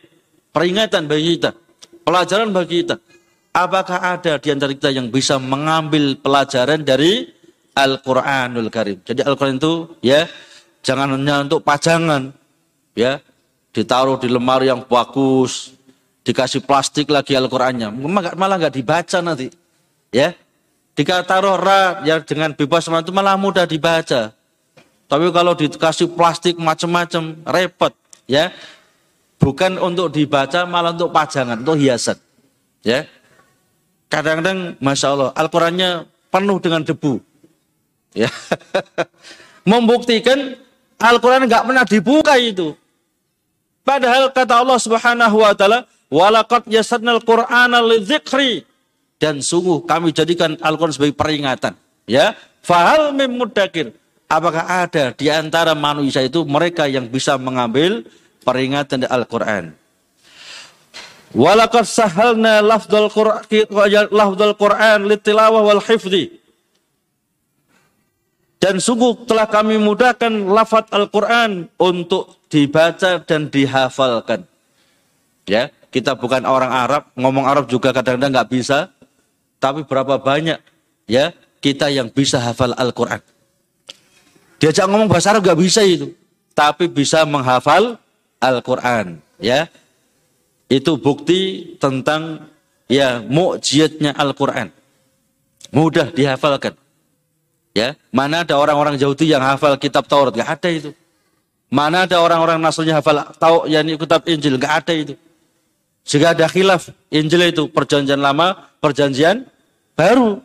[0.55, 1.66] peringatan bagi kita.
[2.07, 3.03] Pelajaran bagi kita.
[3.51, 7.27] Apakah ada di antara kita yang bisa mengambil pelajaran dari
[7.75, 9.03] Al-Quranul Karim?
[9.03, 10.31] Jadi Al-Quran itu ya
[10.87, 12.31] Jangan hanya untuk pajangan,
[12.95, 13.19] ya,
[13.75, 15.75] ditaruh di lemari yang bagus,
[16.23, 17.90] dikasih plastik lagi Al-Qur'annya.
[18.38, 19.51] Malah nggak dibaca nanti.
[20.14, 20.38] Ya.
[20.95, 24.31] Jika taruh ra ya dengan bebas itu malah mudah dibaca.
[25.11, 27.92] Tapi kalau dikasih plastik macam-macam repot,
[28.31, 28.55] ya.
[29.37, 32.16] Bukan untuk dibaca malah untuk pajangan, untuk hiasan.
[32.81, 33.05] Ya.
[34.07, 35.90] Kadang-kadang Masya Allah Al-Qurannya
[36.31, 37.20] penuh dengan debu.
[38.16, 38.33] Ya.
[39.70, 40.57] Membuktikan
[40.96, 42.72] Al-Quran nggak pernah dibuka itu.
[43.85, 48.64] Padahal kata Allah Subhanahu wa taala, "Walaqad yasadnal Qur'ana lidzikri."
[49.20, 51.77] Dan sungguh kami jadikan Al-Quran sebagai peringatan.
[52.09, 53.92] Ya, fahal mimudakir.
[54.27, 58.03] Apakah ada di antara manusia itu mereka yang bisa mengambil
[58.47, 59.75] peringatan dari Al-Quran?
[61.35, 63.11] Walaqad sahalna lafdal
[64.55, 66.39] Qur'an litilawah wal hifdi.
[68.57, 74.49] Dan sungguh telah kami mudahkan lafaz Al-Quran untuk dibaca dan dihafalkan.
[75.45, 78.89] Ya, kita bukan orang Arab, ngomong Arab juga kadang-kadang nggak bisa.
[79.61, 80.57] Tapi berapa banyak
[81.05, 83.21] ya kita yang bisa hafal Al-Quran.
[84.57, 86.17] Diajak ngomong bahasa Arab nggak bisa itu,
[86.57, 88.01] tapi bisa menghafal
[88.40, 89.20] Al-Quran.
[89.37, 89.68] Ya,
[90.66, 92.51] itu bukti tentang
[92.90, 94.72] ya mukjizatnya Al-Qur'an.
[95.70, 96.75] Mudah dihafalkan.
[97.77, 100.33] Ya, mana ada orang-orang Yahudi yang hafal kitab Taurat?
[100.33, 100.90] Gak ada itu.
[101.68, 104.57] Mana ada orang-orang Nasrani hafal tahu yani kitab Injil?
[104.57, 105.14] Gak ada itu.
[106.07, 109.44] Jika ada khilaf Injil itu perjanjian lama, perjanjian
[109.99, 110.40] baru.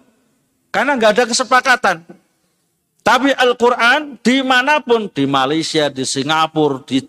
[0.73, 1.97] Karena nggak ada kesepakatan.
[3.01, 7.01] Tapi Al-Quran di mana pun, di Malaysia, di Singapura, di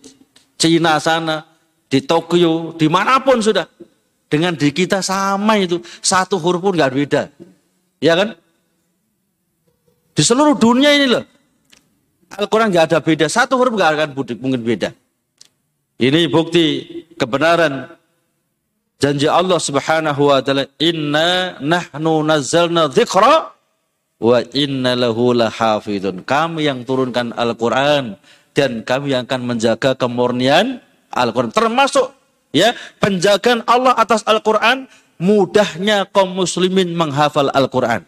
[0.62, 1.42] Cina sana,
[1.90, 3.66] di Tokyo, di mana pun sudah.
[4.30, 5.82] Dengan di kita sama itu.
[5.98, 7.22] Satu huruf pun gak beda.
[7.98, 8.38] Ya kan?
[10.14, 11.26] Di seluruh dunia ini loh.
[12.38, 13.26] Al-Quran gak ada beda.
[13.26, 14.94] Satu huruf gak akan mungkin beda.
[15.98, 16.86] Ini bukti
[17.18, 17.92] kebenaran
[19.02, 23.50] janji Allah Subhanahu wa taala inna nahnu nazzalna dzikra
[24.22, 26.22] wa inna lahu lahafidun.
[26.22, 28.16] Kami yang turunkan Al-Qur'an
[28.52, 30.80] dan kami yang akan menjaga kemurnian
[31.12, 31.52] Al-Quran.
[31.52, 32.12] Termasuk
[32.52, 34.88] ya penjagaan Allah atas Al-Quran,
[35.20, 38.04] mudahnya kaum muslimin menghafal Al-Quran.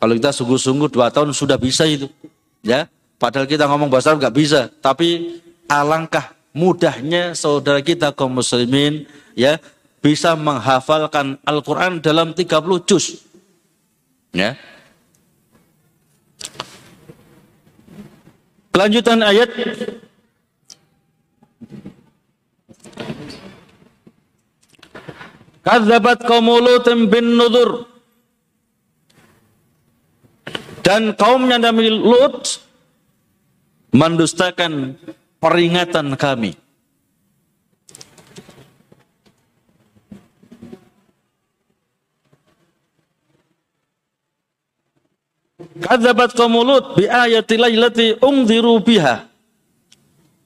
[0.00, 2.12] Kalau kita sungguh-sungguh dua tahun sudah bisa itu.
[2.60, 2.88] ya.
[3.16, 4.68] Padahal kita ngomong bahasa Arab nggak bisa.
[4.84, 9.56] Tapi alangkah mudahnya saudara kita kaum muslimin ya
[10.04, 12.44] bisa menghafalkan Al-Quran dalam 30
[12.84, 13.24] juz.
[14.36, 14.60] Ya.
[18.74, 19.54] Kelanjutan ayat
[25.64, 27.88] Kadzabat kaum Lutin bin Nudur.
[30.84, 32.60] Dan kaumnya Nabi Lut
[33.94, 34.98] mendustakan
[35.40, 36.52] peringatan kami.
[45.74, 49.26] Kadzabat kaum Lut bi ayati lailati ungziru biha.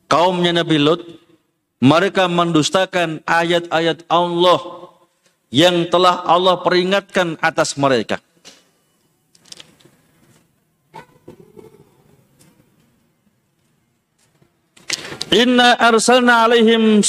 [0.08, 1.04] Kaumnya Nabi Lut
[1.84, 4.88] mereka mendustakan ayat-ayat Allah
[5.52, 8.16] yang telah Allah peringatkan atas mereka.
[15.28, 17.04] Inna arsalna alaihim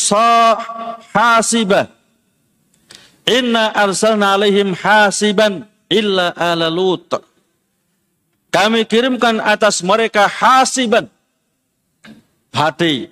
[1.15, 1.87] hasibah.
[3.23, 7.28] Inna arsalna alaihim hasiban illa ala lut.
[8.49, 11.05] Kami kirimkan atas mereka hasiban.
[12.49, 13.07] Hati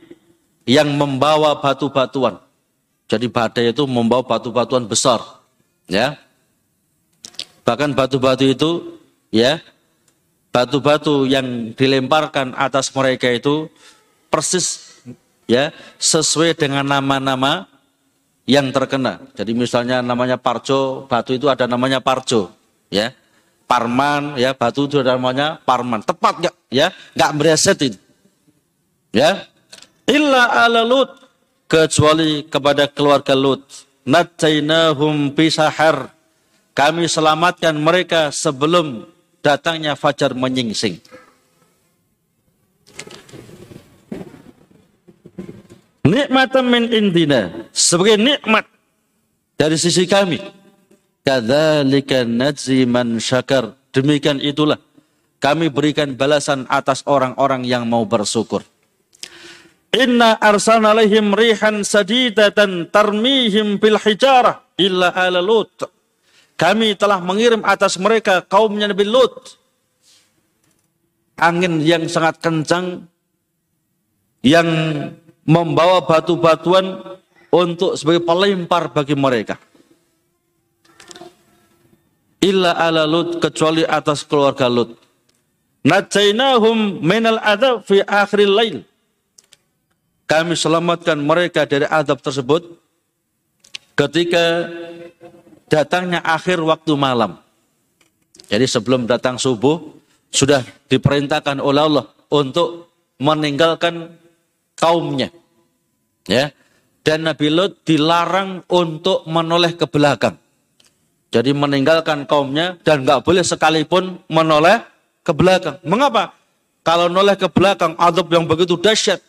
[0.65, 2.41] yang membawa batu-batuan.
[3.07, 5.23] Jadi badai itu membawa batu-batuan besar,
[5.87, 6.19] ya.
[7.63, 8.99] Bahkan batu-batu itu,
[9.31, 9.63] ya,
[10.51, 13.71] batu-batu yang dilemparkan atas mereka itu
[14.27, 14.99] persis,
[15.47, 15.71] ya,
[16.01, 17.69] sesuai dengan nama-nama
[18.43, 19.23] yang terkena.
[19.39, 22.51] Jadi misalnya namanya Parjo, batu itu ada namanya Parjo,
[22.91, 23.15] ya.
[23.67, 25.99] Parman, ya, batu namanya Parman.
[25.99, 26.55] Tepat nggak?
[26.71, 27.99] Ya, nggak mereset itu.
[29.11, 29.43] Ya,
[30.07, 31.11] illa ala lut
[31.67, 33.63] kecuali kepada keluarga Lut.
[34.07, 36.15] Natainahum bisahar.
[36.71, 39.03] Kami selamatkan mereka sebelum
[39.43, 41.03] datangnya fajar menyingsing.
[46.07, 47.67] Nikmatan min indina.
[47.75, 48.63] Sebagai nikmat
[49.59, 50.39] dari sisi kami.
[51.27, 53.75] Kadzalika najzi man syakar.
[53.91, 54.79] Demikian itulah
[55.43, 58.63] kami berikan balasan atas orang-orang yang mau bersyukur.
[59.91, 65.83] Inna arsalna alaihim rihan sadidatan tarmihim bil hijarah illa ala Lut.
[66.55, 69.59] Kami telah mengirim atas mereka kaumnya Nabi Lut.
[71.35, 73.03] Angin yang sangat kencang
[74.47, 74.67] yang
[75.43, 77.19] membawa batu-batuan
[77.51, 79.59] untuk sebagai pelempar bagi mereka.
[82.47, 84.95] Illa ala Lut kecuali atas keluarga Lut.
[85.83, 88.77] Najainahum minal adab fi akhiril lail.
[90.27, 92.63] Kami selamatkan mereka dari adab tersebut
[93.95, 94.67] ketika
[95.67, 97.39] datangnya akhir waktu malam.
[98.47, 99.79] Jadi sebelum datang subuh
[100.31, 104.15] sudah diperintahkan oleh Allah untuk meninggalkan
[104.75, 105.31] kaumnya.
[106.27, 106.51] Ya.
[107.03, 110.35] Dan Nabi Lut dilarang untuk menoleh ke belakang.
[111.37, 114.81] Jadi meninggalkan kaumnya dan nggak boleh sekalipun menoleh
[115.21, 115.77] ke belakang.
[115.85, 116.33] Mengapa?
[116.81, 119.21] Kalau noleh ke belakang adab yang begitu dahsyat,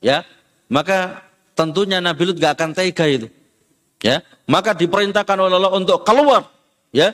[0.00, 0.24] ya,
[0.72, 1.20] maka
[1.52, 3.28] tentunya Nabi Lut nggak akan tega itu.
[4.00, 6.48] Ya, maka diperintahkan oleh Allah untuk keluar,
[6.96, 7.12] ya,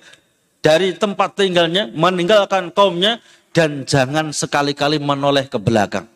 [0.63, 3.19] dari tempat tinggalnya, meninggalkan kaumnya
[3.51, 6.07] dan jangan sekali-kali menoleh ke belakang.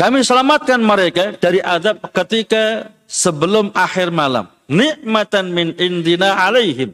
[0.00, 4.48] Kami selamatkan mereka dari adab ketika sebelum akhir malam.
[4.68, 6.92] Nikmatan min indina alaihim.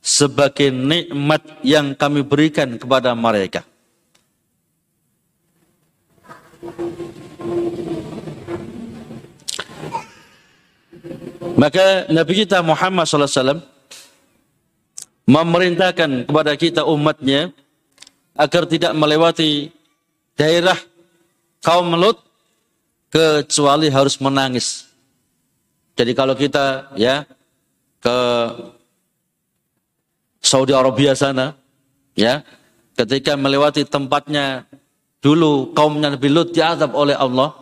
[0.00, 3.68] Sebagai nikmat yang kami berikan kepada mereka.
[11.60, 13.60] Maka Nabi kita Muhammad SAW
[15.28, 17.52] memerintahkan kepada kita umatnya
[18.32, 19.68] agar tidak melewati
[20.34, 20.80] daerah
[21.60, 22.18] kaum Lut
[23.12, 24.89] kecuali harus menangis.
[26.00, 27.28] Jadi kalau kita ya
[28.00, 28.16] ke
[30.40, 31.52] Saudi Arabia sana
[32.16, 32.40] ya
[32.96, 34.64] ketika melewati tempatnya
[35.20, 37.52] dulu kaumnya Nabi Lut diadab oleh Allah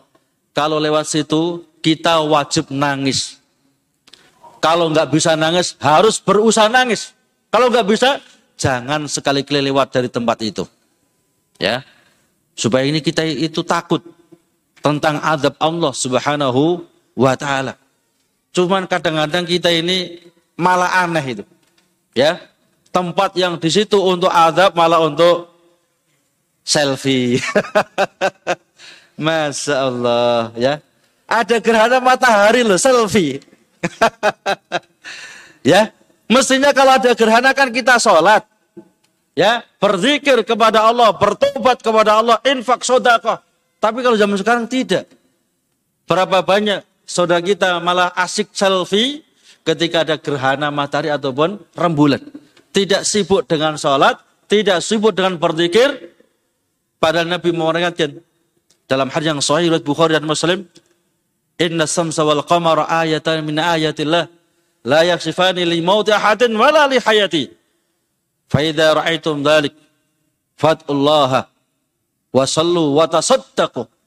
[0.55, 3.43] kalau lewat situ kita wajib nangis.
[4.63, 7.11] Kalau nggak bisa nangis harus berusaha nangis.
[7.51, 8.23] Kalau nggak bisa
[8.55, 10.63] jangan sekali-kali lewat dari tempat itu.
[11.59, 11.83] Ya
[12.55, 14.03] Supaya ini kita itu takut
[14.79, 16.87] tentang adab Allah subhanahu
[17.19, 17.75] wa ta'ala.
[18.53, 20.19] Cuman kadang-kadang kita ini
[20.59, 21.45] malah aneh itu.
[22.17, 22.43] Ya,
[22.91, 25.53] tempat yang di situ untuk adab malah untuk
[26.67, 27.39] selfie.
[29.25, 30.75] Masya Allah ya.
[31.29, 33.39] Ada gerhana matahari loh selfie.
[35.73, 35.93] ya,
[36.27, 38.43] mestinya kalau ada gerhana kan kita sholat
[39.39, 43.39] ya berzikir kepada Allah, bertobat kepada Allah, infak sodako.
[43.79, 45.07] Tapi kalau zaman sekarang tidak.
[46.11, 49.25] Berapa banyak saudara kita malah asik selfie
[49.65, 52.21] ketika ada gerhana matahari ataupun rembulan.
[52.69, 56.13] Tidak sibuk dengan sholat, tidak sibuk dengan berzikir.
[57.01, 58.21] Padahal Nabi memperingatkan
[58.85, 60.69] dalam hadis yang sahih riwayat Bukhari dan Muslim,
[61.59, 64.31] Inna samsa wal qamara ayatan min ayatillah
[64.87, 67.51] la yaksifani li mauti ahadin wala li hayati.
[68.49, 69.75] Faida ra'aitum dhalik
[70.55, 71.51] fatullah
[72.31, 73.98] wa sallu wa tasaddaqu.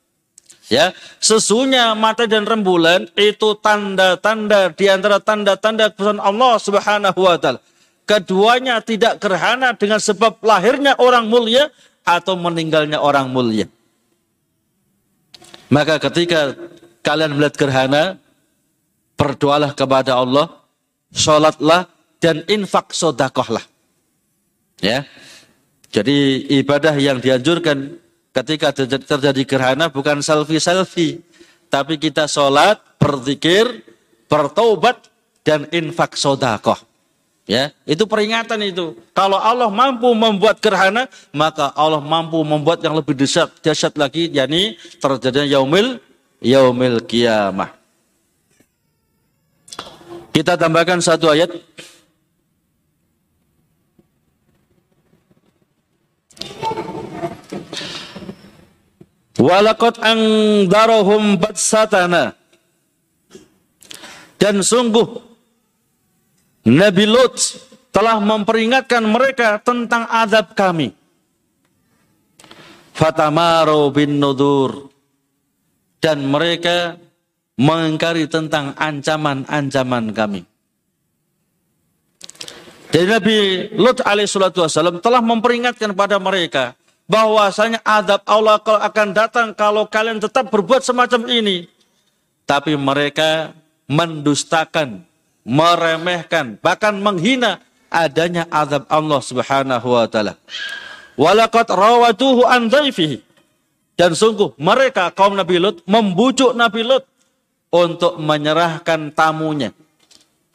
[0.71, 7.59] Ya, sesungguhnya mata dan rembulan itu tanda-tanda di antara tanda-tanda kebesaran Allah Subhanahu wa taala.
[8.07, 11.67] Keduanya tidak gerhana dengan sebab lahirnya orang mulia
[12.07, 13.67] atau meninggalnya orang mulia.
[15.67, 16.55] Maka ketika
[17.03, 18.15] kalian melihat gerhana,
[19.19, 20.55] berdoalah kepada Allah,
[21.11, 21.91] sholatlah
[22.23, 23.63] dan infak sodakohlah.
[24.79, 25.03] Ya.
[25.91, 27.99] Jadi ibadah yang dianjurkan
[28.31, 31.23] ketika terjadi gerhana bukan selfie-selfie.
[31.71, 33.63] Tapi kita sholat, berzikir,
[34.27, 35.07] bertobat,
[35.47, 36.75] dan infak sodakoh.
[37.47, 38.95] Ya, itu peringatan itu.
[39.15, 44.75] Kalau Allah mampu membuat gerhana, maka Allah mampu membuat yang lebih dahsyat, dahsyat lagi, yakni
[44.99, 45.99] terjadinya yaumil
[46.43, 47.71] yaumil kiamah.
[50.31, 51.51] Kita tambahkan satu ayat
[59.41, 62.37] Walakot angdarohum batsatana.
[64.37, 65.17] Dan sungguh
[66.69, 67.41] Nabi Lut
[67.89, 70.93] telah memperingatkan mereka tentang adab kami.
[72.93, 74.93] Fatamaro bin Nudur.
[75.97, 76.97] Dan mereka
[77.57, 80.41] mengingkari tentang ancaman-ancaman kami.
[82.93, 83.37] Jadi Nabi
[83.77, 84.65] Lut alaihissalatu
[85.01, 86.77] telah memperingatkan pada mereka
[87.11, 91.67] bahwasanya adab Allah akan datang kalau kalian tetap berbuat semacam ini.
[92.47, 93.51] Tapi mereka
[93.91, 95.03] mendustakan,
[95.43, 97.59] meremehkan, bahkan menghina
[97.91, 100.39] adanya adab Allah Subhanahu wa taala.
[101.19, 102.71] Walaqad rawaduhu an
[103.99, 107.03] Dan sungguh mereka kaum Nabi Lut membujuk Nabi Lut
[107.67, 109.75] untuk menyerahkan tamunya.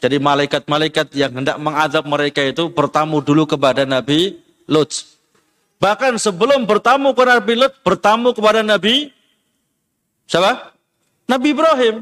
[0.00, 5.15] Jadi malaikat-malaikat yang hendak mengadab mereka itu bertamu dulu kepada Nabi Lut
[5.76, 9.12] Bahkan sebelum bertamu kepada Nabi Lut, bertamu kepada Nabi
[10.24, 10.72] siapa?
[11.28, 11.96] Nabi Ibrahim.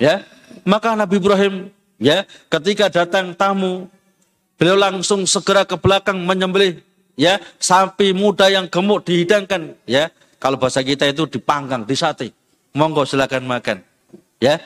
[0.00, 0.24] Ya,
[0.64, 1.68] maka Nabi Ibrahim
[2.00, 3.90] ya ketika datang tamu,
[4.56, 6.80] beliau langsung segera ke belakang menyembelih
[7.18, 10.08] ya sapi muda yang gemuk dihidangkan ya.
[10.40, 12.32] Kalau bahasa kita itu dipanggang, disate.
[12.72, 13.84] Monggo silakan makan.
[14.40, 14.56] Ya,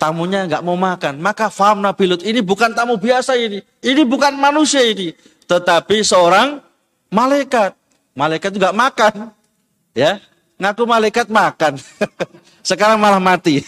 [0.00, 1.20] tamunya nggak mau makan.
[1.20, 3.60] Maka faham Nabi Lut ini bukan tamu biasa ini.
[3.84, 5.12] Ini bukan manusia ini.
[5.44, 6.64] Tetapi seorang
[7.12, 7.76] malaikat.
[8.16, 9.30] Malaikat juga makan.
[9.92, 10.18] Ya,
[10.56, 11.76] ngaku malaikat makan.
[12.68, 13.60] Sekarang malah mati.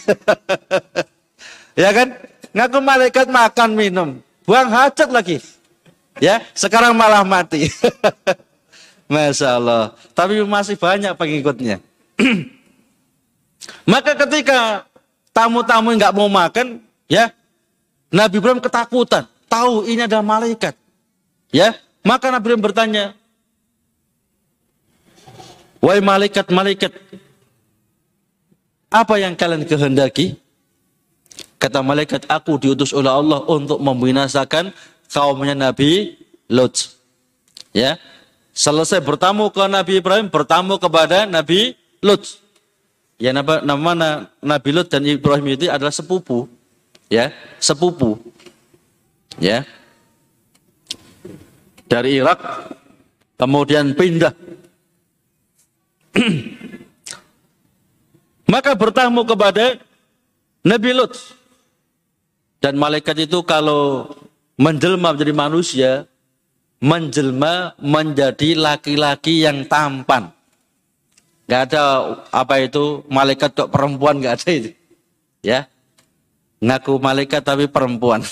[1.79, 2.17] ya kan?
[2.55, 4.09] Ngaku malaikat makan minum.
[4.45, 5.37] Buang hajat lagi.
[6.23, 7.67] Ya, sekarang malah mati.
[9.11, 9.91] Masya Allah.
[10.15, 11.83] Tapi masih banyak pengikutnya.
[13.91, 14.87] Maka ketika
[15.35, 16.79] tamu-tamu nggak mau makan,
[17.11, 17.35] ya
[18.15, 19.27] Nabi Ibrahim ketakutan.
[19.51, 20.73] Tahu ini adalah malaikat.
[21.51, 23.03] Ya, maka Nabi Ibrahim bertanya,
[25.85, 26.97] Wahai malaikat-malaikat,
[28.89, 30.33] apa yang kalian kehendaki?
[31.61, 34.73] Kata malaikat, aku diutus oleh Allah untuk membinasakan
[35.13, 36.17] kaumnya Nabi
[36.49, 36.89] Lot.
[37.69, 38.01] Ya,
[38.49, 42.41] selesai bertamu ke Nabi Ibrahim, bertamu kepada Nabi Lot.
[43.21, 46.49] Ya nama, nama Nabi Lot dan Ibrahim itu adalah sepupu.
[47.13, 47.29] Ya,
[47.61, 48.17] sepupu.
[49.37, 49.69] Ya.
[51.85, 52.41] Dari Irak
[53.37, 54.33] kemudian pindah
[58.53, 59.79] Maka bertamu kepada
[60.63, 61.13] Nabi Lut.
[62.63, 64.09] Dan malaikat itu kalau
[64.57, 65.91] menjelma menjadi manusia,
[66.81, 70.33] menjelma menjadi laki-laki yang tampan.
[71.45, 74.71] Gak ada apa itu malaikat kok perempuan gak ada itu.
[75.45, 75.69] Ya.
[76.57, 78.25] Ngaku malaikat tapi perempuan.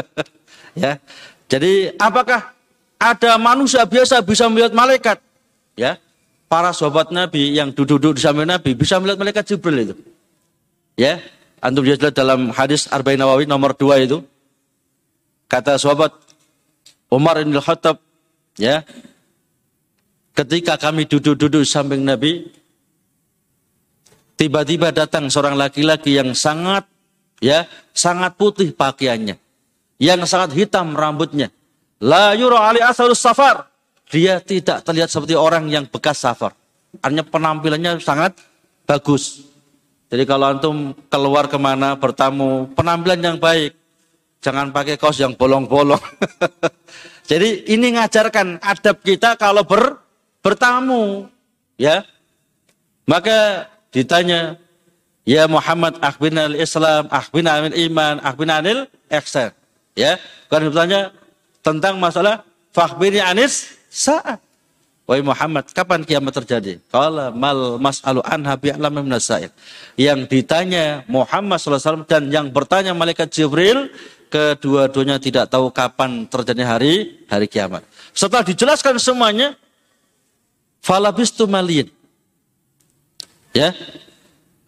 [0.80, 0.96] ya.
[1.50, 2.56] Jadi apakah
[2.96, 5.20] ada manusia biasa bisa melihat malaikat?
[5.76, 6.00] Ya
[6.50, 9.94] para sahabat Nabi yang duduk-duduk di samping Nabi bisa melihat malaikat Jibril itu.
[10.98, 11.22] Ya,
[11.62, 14.18] antum bisa lihat dalam hadis Arba'in Nawawi nomor 2 itu.
[15.46, 16.10] Kata sahabat
[17.06, 18.02] Umar bin Khattab,
[18.58, 18.82] ya,
[20.34, 22.50] ketika kami duduk-duduk di samping Nabi,
[24.34, 26.86] tiba-tiba datang seorang laki-laki yang sangat,
[27.38, 29.38] ya, sangat putih pakaiannya,
[30.02, 31.50] yang sangat hitam rambutnya.
[32.02, 33.69] La yura ali asarus safar
[34.10, 36.52] dia tidak terlihat seperti orang yang bekas safar.
[36.98, 38.34] Artinya penampilannya sangat
[38.82, 39.46] bagus.
[40.10, 43.78] Jadi kalau antum keluar ke mana bertamu, penampilan yang baik.
[44.42, 46.02] Jangan pakai kaos yang bolong-bolong.
[47.30, 50.02] Jadi ini ngajarkan adab kita kalau ber,
[50.42, 51.30] bertamu.
[51.78, 52.02] ya.
[53.06, 54.58] Maka ditanya,
[55.28, 59.54] Ya Muhammad akhbirna al-Islam, akhbirna al-iman, akhbirna al-ihsan.
[59.94, 60.18] Ya,
[60.50, 61.14] kan bertanya
[61.62, 62.42] tentang masalah
[62.72, 64.38] fakhbirni anis saat.
[65.10, 66.78] Wahai Muhammad, kapan kiamat terjadi?
[66.86, 69.50] Kalau mal mas'alu anha bi'alam nasail.
[69.98, 73.90] Yang ditanya Muhammad SAW dan yang bertanya malaikat Jibril,
[74.30, 77.82] kedua-duanya tidak tahu kapan terjadi hari hari kiamat.
[78.14, 79.58] Setelah dijelaskan semuanya,
[80.78, 81.90] falabistu malin.
[83.50, 83.74] Ya,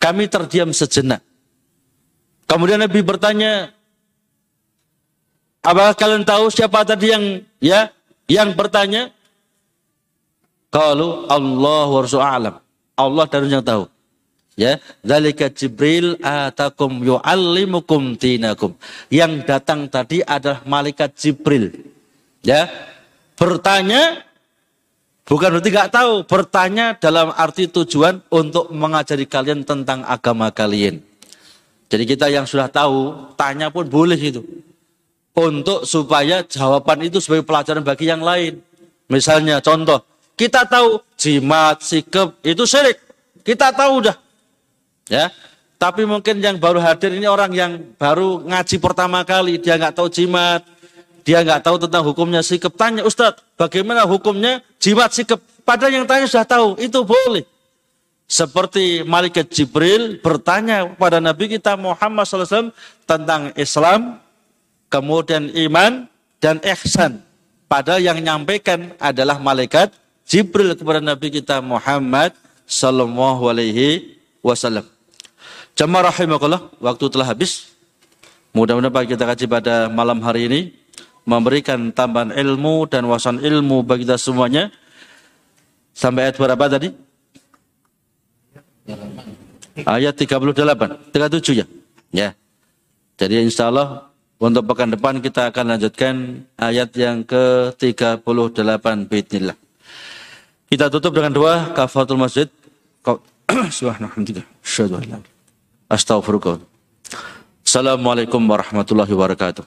[0.03, 1.23] kami terdiam sejenak.
[2.51, 3.71] Kemudian Nabi bertanya,
[5.63, 7.25] apakah kalian tahu siapa tadi yang
[7.63, 7.95] ya
[8.31, 9.11] yang bertanya,
[10.73, 11.89] kalau Allah
[12.23, 12.55] alam.
[12.97, 13.85] Allah dan yang tahu.
[14.53, 18.77] Ya, zalika Jibril atakum yu'allimukum dinakum.
[19.09, 21.73] Yang datang tadi adalah malaikat Jibril.
[22.45, 22.69] Ya,
[23.41, 24.29] bertanya
[25.25, 31.01] bukan berarti nggak tahu, bertanya dalam arti tujuan untuk mengajari kalian tentang agama kalian.
[31.89, 34.45] Jadi kita yang sudah tahu, tanya pun boleh itu
[35.33, 38.61] untuk supaya jawaban itu sebagai pelajaran bagi yang lain.
[39.09, 40.05] Misalnya contoh,
[40.37, 43.01] kita tahu jimat, sikap itu syirik.
[43.43, 44.17] Kita tahu dah.
[45.09, 45.33] Ya.
[45.81, 50.07] Tapi mungkin yang baru hadir ini orang yang baru ngaji pertama kali, dia nggak tahu
[50.07, 50.63] jimat,
[51.27, 52.71] dia nggak tahu tentang hukumnya sikap.
[52.79, 55.43] Tanya Ustadz, bagaimana hukumnya jimat sikap?
[55.67, 57.43] Padahal yang tanya sudah tahu, itu boleh.
[58.31, 62.71] Seperti malaikat Jibril bertanya kepada Nabi kita Muhammad SAW
[63.03, 64.22] tentang Islam,
[64.93, 66.05] kemudian iman
[66.37, 67.25] dan ihsan.
[67.65, 69.89] Padahal yang menyampaikan adalah malaikat
[70.29, 72.37] Jibril kepada Nabi kita Muhammad
[72.69, 74.85] sallallahu alaihi wasallam.
[75.73, 77.73] Jamaah rahimakallah, waktu telah habis.
[78.53, 80.61] Mudah-mudahan kita kaji pada malam hari ini
[81.25, 84.69] memberikan tambahan ilmu dan wawasan ilmu bagi kita semuanya.
[85.97, 86.93] Sampai ayat berapa tadi?
[89.89, 90.53] Ayat 38,
[91.17, 91.67] 37 ya.
[92.13, 92.29] Ya.
[93.17, 94.12] Jadi insya Allah
[94.43, 99.55] untuk pekan depan kita akan lanjutkan ayat yang ke-38 Bismillah.
[100.67, 102.51] Kita tutup dengan doa kafatul masjid.
[105.87, 106.59] Astagfirullah.
[107.63, 109.63] Assalamualaikum warahmatullahi wabarakatuh.